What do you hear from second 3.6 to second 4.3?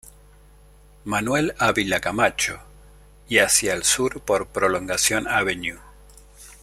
el sur